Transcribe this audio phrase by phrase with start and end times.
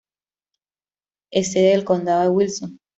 [1.31, 2.79] Es sede del condado de Wilson.